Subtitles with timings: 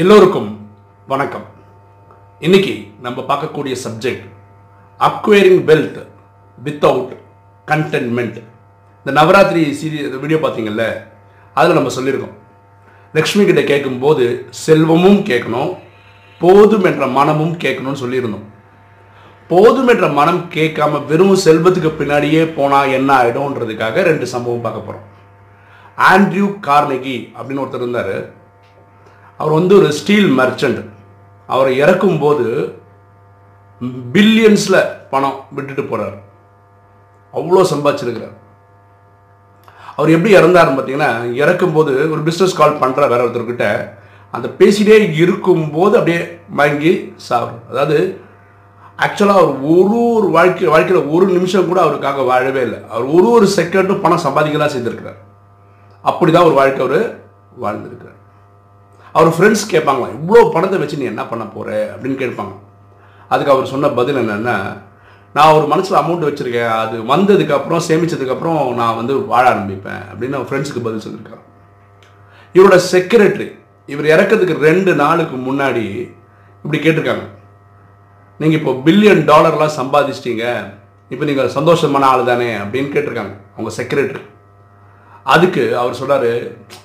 [0.00, 0.46] எல்லோருக்கும்
[1.06, 1.44] வணக்கம்.
[2.40, 4.22] இன்னைக்கு நம்ம பார்க்கக்கூடிய subject
[5.00, 5.98] acquiring wealth
[6.58, 7.12] without
[7.68, 8.38] contentment
[9.00, 10.86] இந்த நவராத்திரி சீரி வீடியோ பார்த்தீங்கல்ல
[11.56, 12.34] அதில் நம்ம சொல்லியிருக்கோம்.
[13.14, 14.24] லக்ஷ்மி கிட்ட கேட்கும்போது
[14.64, 15.72] செல்வமும் கேட்கணும்
[16.40, 18.46] போதும் என்ற மனமும் கேட்கணும்னு சொல்லியிருந்தோம்.
[19.48, 25.08] போதும் என்ற மனம் கேட்காம வெறும் செல்வத்துக்கு பின்னாடியே போனால் என்ன ஆகிடும்ன்றதுக்காக ரெண்டு சம்பவம் பார்க்க போகிறோம்
[26.12, 28.16] ஆண்ட்ரியூ கார்னகி அப்படின்னு ஒருத்தர் இருந்தார்.
[29.42, 30.80] அவர் வந்து ஒரு ஸ்டீல் மர்ச்சன்ட்
[31.48, 32.46] அவரை இறக்கும்போது
[34.14, 34.78] பில்லியன்ஸில்
[35.12, 36.16] பணம் விட்டுட்டு போகிறார்
[37.38, 38.36] அவ்வளோ சம்பாதிச்சிருக்கிறார்.
[39.96, 41.10] அவர் எப்படி இறந்தாருன்னு பார்த்தீங்கன்னா
[41.42, 43.66] இறக்கும்போது ஒரு பிஸ்னஸ் கால் பண்ணுற வேற ஒருத்தர்கிட்ட.
[44.36, 46.20] அந்த பேசிகிட்டே இருக்கும்போது அப்படியே
[46.58, 46.92] மயங்கி
[47.28, 47.98] சாப்பிடும் அதாவது
[49.04, 52.80] ஆக்சுவலாக அவர் ஒரு ஒரு வாழ்க்கை வாழ்க்கையில் ஒரு நிமிஷம் கூட அவருக்காக வாழவே இல்லை.
[52.92, 55.20] அவர் ஒரு ஒரு செகண்டும் பணம் சம்பாதிக்கலாம் செய்திருக்கிறார்.
[56.10, 57.00] அப்படி தான் ஒரு வாழ்க்கை அவர்
[57.64, 58.18] வாழ்ந்திருக்கிறார்.
[59.14, 62.54] அவர் ஃப்ரெண்ட்ஸ் கேட்பாங்களாம் இவ்வளோ பணத்தை வச்சு நீ என்ன பண்ண போகிற அப்படின்னு கேட்பாங்க.
[63.32, 64.56] அதுக்கு அவர் சொன்ன பதில் என்னென்னா
[65.34, 70.86] நான் ஒரு மனசில் அமௌண்ட் வச்சுருக்கேன் அது வந்ததுக்கப்புறம் சேமித்ததுக்கப்புறம் நான் வந்து வாழ ஆரம்பிப்பேன் அப்படின்னு அவர் ஃப்ரெண்ட்ஸுக்கு
[70.86, 71.44] பதில் சொல்லியிருக்காரு
[72.54, 73.48] இவரோட செக்ரட்டரி
[73.88, 75.84] இவர் இறக்கிறதுக்கு ரெண்டு நாளுக்கு முன்னாடி
[76.64, 77.24] இப்படி கேட்டிருக்காங்க.
[78.40, 80.44] நீங்கள் இப்போ பில்லியன் டாலர்லாம் சம்பாதிச்சிட்டீங்க
[81.10, 84.22] இப்போ நீங்கள் சந்தோஷமான ஆள் தானே அப்படின்னு கேட்டிருக்காங்க அவங்க செக்ரட்டரி
[85.26, 86.30] அதுக்கு அவர் சொல்கிறாரு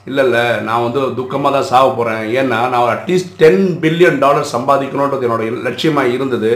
[0.09, 5.25] இல்லை இல்லை நான் வந்து துக்கமாக தான் சாக போகிறேன் ஏன்னா நான் at least ten billion dollar சம்பாதிக்கணுன்றது
[5.27, 6.51] என்னோட லட்சியமாக இருந்தது.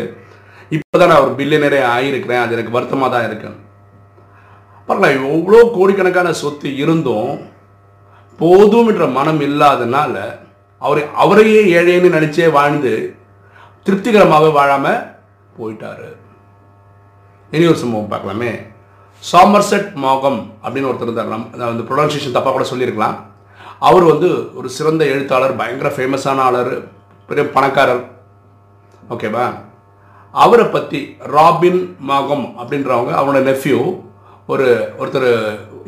[0.76, 3.58] இப்போ தான் நான் ஒரு பில்லியனரே ஆகியிருக்கிறேன் அது எனக்கு வருத்தமாக தான் இருக்கேன்
[4.90, 7.34] பரவாயில்ல எவ்வளோ கோடிக்கணக்கான சொத்து இருந்தும்
[8.40, 10.16] போதும் என்ற மனம் இல்லாதனால
[10.82, 12.94] அவரை அவரையே ஏழைன்னு நினச்சே வாழ்ந்து
[13.86, 15.04] திருப்திகரமாகவே வாழாமல்
[15.58, 16.10] போயிட்டாரு.
[17.52, 18.52] இனி ஒரு சம்பவம் பார்க்கலாமே.
[19.30, 21.32] சாமர்செட் மோகம் அப்படின்னு ஒருத்தர் இருந்தார்.
[21.34, 23.18] நம் அந்த வந்து ப்ரொனன்சியேஷன் தப்பாக கூட சொல்லியிருக்கலாம்.
[23.88, 26.72] அவர் வந்து ஒரு சிறந்த எழுத்தாளர் பயங்கர ஃபேமஸான ஆளர்
[27.28, 28.04] பெரிய பணக்காரர்.
[29.14, 29.46] ஓகேவா
[30.34, 31.00] அவரை பற்றி
[31.36, 33.80] ராபின் மாகம் அப்படின்றவங்க அவரோட நெஃப்யூ
[34.52, 34.68] ஒரு
[35.02, 35.30] ஒருத்தர்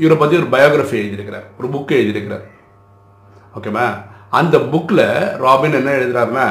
[0.03, 1.45] இவரை பற்றி ஒரு பயோகிராஃபி எழுதியிருக்கிறார்.
[1.59, 2.45] ஒரு புக்கு எழுதியிருக்கிறார்.
[3.57, 3.87] ஓகேவா
[4.39, 5.05] அந்த புக்கில்
[5.45, 6.47] ராபின் என்ன எழுதுறாருன்னா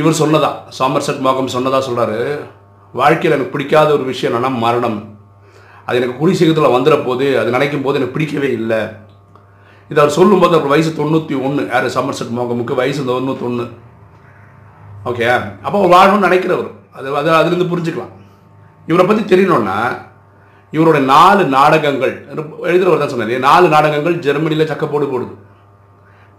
[0.00, 2.20] இவர் சொன்னதா சாமர்செட் மாகம் சொன்னதாக சொல்கிறாரு
[2.94, 5.00] வாழ்க்கையில் எனக்கு பிடிக்காத ஒரு விஷயம் என்னென்னா மரணம்.
[5.86, 8.80] அது எனக்கு குடி சீக்கிரத்தில் வந்துட போது அது நினைக்கும் போது எனக்கு பிடிக்கவே இல்லை.
[9.90, 13.66] இதை அவர் சொல்லும்போது அப்புறம் வயசு தொண்ணூற்றி ஒன்று யார் சம்மர் செட் மோகமுக்கு வயசு தொண்ணூத்தொன்று
[15.10, 15.26] ஓகே
[15.64, 16.70] அப்போ அவர் வாழணும்னு நினைக்கிறவர்.
[16.96, 18.14] அது அது அதுலேருந்து புரிஞ்சுக்கலாம்.
[18.90, 19.78] இவரை பற்றி தெரியணும்னா
[20.76, 22.14] இவரோட நாலு நாடகங்கள்
[22.70, 25.34] எழுதுகிறவர் தான் சொன்னார் நாலு நாடகங்கள் ஜெர்மனியில் சக்கப்போடு போடுது.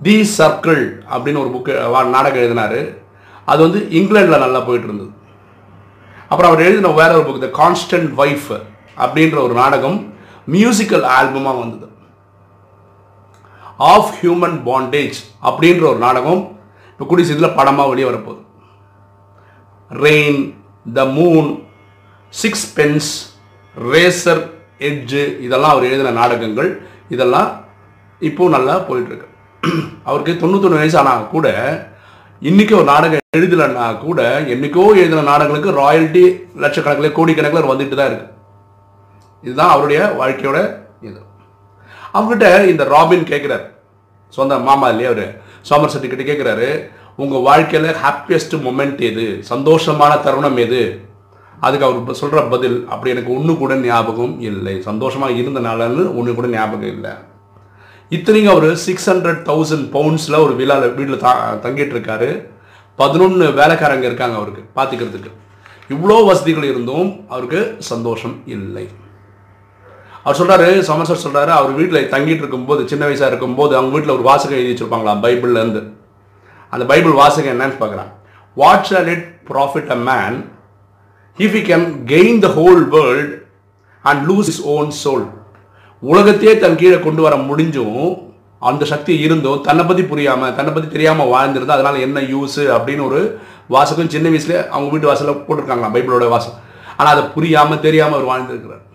[0.06, 1.74] தி சர்க்கிள் அப்படின்னு ஒரு புக்கு
[2.16, 2.80] நாடகம் எழுதினார்.
[3.52, 5.12] அது வந்து இங்கிலாண்டில் நல்லா போயிட்டு இருந்தது.
[6.30, 8.52] அப்புறம் அவர் எழுதின வேற ஒரு புக் த கான்ஸ்டன்ட் வைஃப்
[9.04, 9.98] அப்படின்ற ஒரு நாடகம்
[10.56, 11.88] மியூசிக்கல் ஆல்பமாக வந்தது.
[13.94, 15.20] ஆஃப் ஹியூமன் பாண்டேஜ்
[15.50, 16.42] அப்படின்ற ஒரு நாடகம்
[16.92, 18.42] இப்போ கூடிய சீக்கிரத்தில் படமாக வெளியே வரப்போகுது.
[19.92, 20.42] Rain
[20.98, 21.50] the moon
[22.78, 23.12] sixpence
[23.78, 24.44] razor
[24.90, 26.70] edge இதெல்லாம் அவர் எழுதின நாடகங்கள்.
[27.16, 27.50] இதெல்லாம்
[28.22, 29.28] இப்போது நல்லா போயிட்டுருக்கு.
[30.10, 31.48] அவருக்கு தொண்ணூத்தொன்று வயசு ஆனால் கூட
[32.42, 34.22] இன்றைக்கி ஒரு நாடகம் எழுதலைன்னா கூட
[34.54, 36.24] என்றைக்கோ எழுதின நாடகங்களுக்கு ராயல்ட்டி
[36.64, 38.30] லட்சக்கணக்கில் கோடிக்கணக்கில் வந்துட்டு தான் இருக்குது
[39.44, 40.60] இதுதான் அவருடைய வாழ்க்கையோட
[41.10, 41.20] இது.
[42.16, 43.68] அவங்ககிட்ட இந்த ராபின் கேட்குறாரு
[44.38, 45.28] சொந்த மாமா இல்லையா அவர்?
[45.70, 46.68] சோமர் செட்டிக்கிட்ட கேட்குறாரு
[47.22, 49.26] உங்கள் வாழ்க்கையில் ஹாப்பியஸ்ட் மொமெண்ட் எது?
[49.50, 50.84] சந்தோஷமான தருணம் எது?
[51.66, 54.76] அதுக்கு அவர் சொல்கிற பதில் அப்படி எனக்கு ஒன்று கூட ஞாபகம் இல்லை.
[54.82, 57.12] சந்தோஷமாக இருந்தனாலன்னு ஒன்று கூட ஞாபகம் இல்லை.
[58.16, 61.32] இத்தனைக்கும் அவர் சிக்ஸ் ஹண்ட்ரட் தௌசண்ட் பவுண்ட்ஸில் ஒரு விழாவில் வீட்டில் தா
[61.66, 62.30] தங்கிட்டு இருக்காரு.
[63.00, 65.32] பதினொன்று வேலைக்காரங்க இருக்காங்க அவருக்கு பார்த்துக்கிறதுக்கு
[65.94, 68.86] இவ்வளோ வசதிகள் இருந்தும் அவருக்கு சந்தோஷம் இல்லை.
[70.26, 74.58] அவர் சொல்கிறாரு சமர்சர் சொல்கிறாரு அவர் வீட்டில் தங்கிட்டு இருக்கும்போது சின்ன வயசாக இருக்கும்போது அவங்க வீட்டில் ஒரு வாசகம்
[74.60, 75.82] எழுதி வச்சுருப்பாங்களாம் பைபிள்லேருந்து.
[76.74, 78.12] அந்த பைபிள் வாசகம் என்னன்னு பார்க்குறான்
[78.58, 80.36] what shall it profit a man
[81.38, 83.34] if you can gain the whole world
[84.06, 85.26] and lose his own soul
[86.04, 87.98] உலகத்தையே தன் கீழே கொண்டு வர முடிஞ்சும்
[88.62, 93.22] அந்த சக்தி இருந்தும் தன்னை பற்றி புரியாமல் தன்னை பற்றி தெரியாமல் வாழ்ந்துருந்தா அதனால் என்ன யூஸு அப்படின்னு ஒரு
[93.76, 96.62] வாசகம் சின்ன வயசுல அவங்க வீட்டு வாசலில் போட்டிருக்காங்களாம் பைபிளோட வாசகம்
[96.98, 98.86] ஆனால் அதை புரியாமல் தெரியாமல் அவர் வாழ்ந்துருக்கிறார்.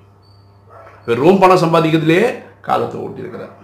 [1.09, 2.23] வெறும் பணம் சம்பாதிக்கிறதுலே
[2.67, 3.55] காலத்தை ஓட்டியிருக்கிறார்.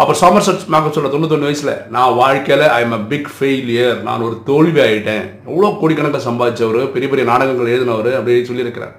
[0.00, 4.36] அப்புறம் சாமர்செட் மேகம் சொல்ல தொண்ணூத்தொன்று வயசில் நான் வாழ்க்கையில் I am a big failure நான் ஒரு
[4.48, 8.94] தோல்வி ஆகிட்டேன் எவ்வளோ கோடிக்கணக்கில் சம்பாதிச்சவர் பெரிய பெரிய நாடகங்கள் எழுதினவர் அப்படி சொல்லியிருக்கிறார்.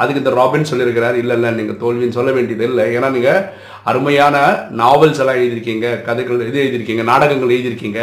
[0.00, 2.84] அதுக்கு இந்த ராபின் சொல்லியிருக்கிறார் இல்லை இல்லை நீங்கள் தோல்வின்னு சொல்ல வேண்டியது இல்லை.
[2.96, 3.42] ஏன்னா நீங்கள்
[3.90, 4.36] அருமையான
[4.82, 8.00] நாவல்ஸ் எல்லாம் எழுதியிருக்கீங்க கதைகள் இது எழுதியிருக்கீங்க நாடகங்கள் எழுதியிருக்கீங்க.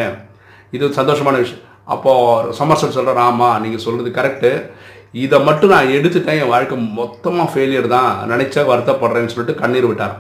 [0.76, 1.64] இது சந்தோஷமான விஷயம்.
[1.96, 4.52] அப்போது சமர்சன் சொல்கிறார் ஆமாம் நீங்கள் சொல்கிறது கரெக்டு
[5.14, 8.12] இதை மட்டும் நான் எடுத்துட்டேன் என் வாழ்க்கை மொத்தமாக ஃபெயிலியர் தான்.
[8.32, 10.16] நினச்சா வருத்தப்படுறேன்னு சொல்லிட்டு கண்ணீர் விட்டார்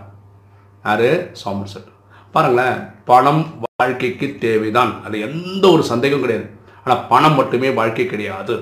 [0.88, 1.10] யார்?
[1.42, 1.89] சாமர்செட்
[2.36, 2.78] பாருங்களேன்
[3.10, 4.92] பணம் வாழ்க்கைக்கு தேவைதான்.
[5.06, 6.48] அது எந்த ஒரு சந்தேகம் கிடையாது.
[6.84, 8.56] ஆனால் பணம் மட்டுமே வாழ்க்கை கிடையாது.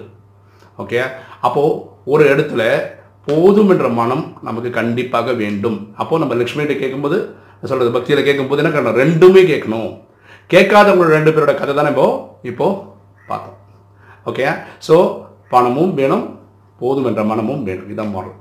[0.83, 0.99] ஓகே
[1.47, 1.81] அப்போது
[2.13, 2.63] ஒரு இடத்துல
[3.27, 5.77] போதும் என்ற மனம் நமக்கு கண்டிப்பாக வேண்டும்.
[6.01, 7.17] அப்போது நம்ம லக்ஷ்மிகிட்ட கேட்கும்போது
[7.69, 9.91] சொல்கிறது பக்தியில் கேட்கும்போது என்ன காரணம் ரெண்டுமே கேட்கணும்.
[10.53, 12.07] கேட்காதவங்க ரெண்டு பேரோட கதை தானே இப்போ?
[12.51, 12.81] இப்போது
[13.29, 13.57] பார்த்தோம்.
[14.29, 14.43] ஓகே
[14.87, 14.95] ஸோ
[15.55, 16.25] பணமும் வேணும்
[16.81, 17.89] போதும் என்ற மனமும் வேணும்.
[17.93, 18.39] இதான் மாறும்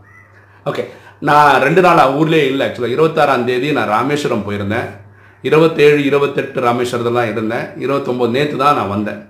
[0.70, 0.84] ஓகே
[1.28, 4.88] நான் ரெண்டு நாள் ஊர்லேயே இல்லை ஆக்சுவலாக இருபத்தாறாம் தேதி நான் ராமேஸ்வரம் போயிருந்தேன்.
[5.48, 7.66] இருபத்தேழு இருபத்தெட்டு ராமேஸ்வரத்தில் தான் இருந்தேன்.
[7.84, 9.20] இருபத்தொம்போது நேற்று தான் நான் வந்தேன்.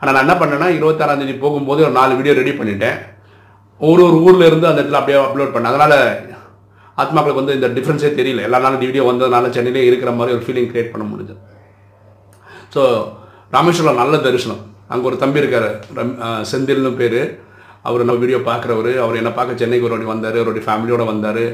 [0.00, 2.98] ஆனால் நான் என்ன பண்ணேன்னா இருபத்தாறாம் தேதி போகும்போது ஒரு நாலு வீடியோ ரெடி பண்ணிட்டேன்.
[3.80, 5.72] ஒரு ஒரு ஊரில் இருந்து அந்த இடத்துல அப்படியே அப்லோட் பண்ணேன்.
[5.72, 5.96] அதனால்
[7.02, 8.44] ஆத்மாக்களுக்கு வந்து இந்த டிஃப்ரென்ஸே தெரியல.
[8.48, 11.40] எல்லா நாளும் வீடியோ வந்ததுனால சென்னையிலே இருக்கிற மாதிரி ஒரு ஃபீலிங் க்ரியேட் பண்ண முடிஞ்சது.
[12.74, 12.82] ஸோ
[13.56, 14.62] ராமேஸ்வரம் நல்ல தரிசனம்.
[14.92, 16.14] அங்கே ஒரு தம்பி இருக்கார் ரம்
[16.50, 17.20] செந்தில்னு பேர்.
[17.88, 18.92] அவர் நம்ம வீடியோ பார்க்குறவர்.
[19.04, 21.44] அவர் என்னை பார்க்க சென்னைக்கு ஒரு வாட்டி வந்தார் அவருடைய ஃபேமிலியோடு வந்தார்.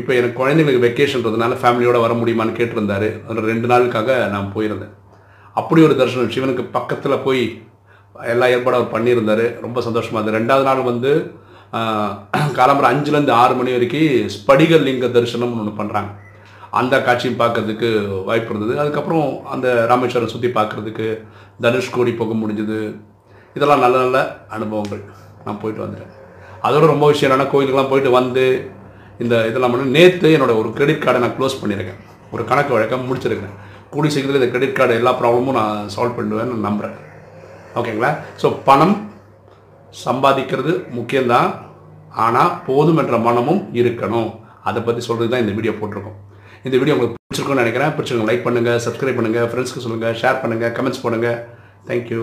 [0.00, 3.08] இப்போ எனக்கு குழந்தைங்களுக்கு வெக்கேஷன்றதுனால ஃபேமிலியோடு வர முடியுமான்னு கேட்டிருந்தாரு.
[3.28, 4.92] அதில் ரெண்டு நாளுக்காக நான் போயிருந்தேன்.
[5.60, 7.42] அப்படி ஒரு தரிசனம் சிவனுக்கு பக்கத்தில் போய்
[8.34, 9.44] எல்லா ஏற்பாடும் அவர் பண்ணியிருந்தார்.
[9.66, 10.38] ரொம்ப சந்தோஷமாக இருந்தது.
[10.40, 11.12] ரெண்டாவது நாள் வந்து
[12.58, 16.10] காலம்பரம் அஞ்சுலேருந்து ஆறு மணி வரைக்கும் ஸ்படிக லிங்க தரிசனம்னு ஒன்று பண்ணுறாங்க
[16.80, 17.88] அந்த காட்சியும் பார்க்கறதுக்கு
[18.28, 18.74] வாய்ப்பு இருந்தது.
[18.82, 21.06] அதுக்கப்புறம் அந்த ராமேஸ்வரம் சுற்றி பார்க்குறதுக்கு
[21.64, 22.80] தனுஷ்கோடி போக முடிஞ்சது.
[23.56, 24.18] இதெல்லாம் நல்ல நல்ல
[24.56, 25.02] அனுபவங்கள்.
[25.46, 26.12] நான் போயிட்டு வந்துட்டேன்.
[26.66, 28.44] அதோட ரொம்ப விஷயம் என்னென்னா கோயிலுக்கெல்லாம் போயிட்டு வந்து
[29.24, 32.00] இந்த இதெல்லாம் பண்ணி நேற்று என்னோடய ஒரு கிரெடிட் கார்டை நான் க்ளோஸ் பண்ணியிருக்கேன்.
[32.34, 33.56] ஒரு கணக்கு வழக்கம் முடிச்சிருக்கேன்
[33.92, 36.96] கூடி சீக்கிரத்தில் இந்த கிரெடிட் கார்டு எல்லா ப்ராப்ளமும் நான் சால்வ் பண்ணுவேன்னு நான் நம்புகிறேன்
[37.78, 38.10] ஓகேங்களா
[38.42, 38.96] ஸோ பணம்
[40.04, 41.50] சம்பாதிக்கிறது முக்கியம்தான்.
[42.26, 44.30] ஆனால் போதும் என்ற மனமும் இருக்கணும்.
[44.68, 46.18] அதை பற்றி சொல்கிறது தான் இந்த வீடியோ போட்டிருக்கோம்.
[46.66, 47.92] இந்த வீடியோ உங்களுக்கு பிடிச்சிருக்கும்னு நினைக்கிறேன்.
[47.96, 51.30] பிடிச்சிருக்கோம் லைக் பண்ணுங்கள் சப்ஸ்கிரைப் பண்ணுங்கள் ஃப்ரெண்ட்ஸ்க்கு சொல்லுங்கள் ஷேர் பண்ணுங்கள் கமெண்ட்ஸ் போடுங்க.
[51.90, 52.22] தேங்க்யூ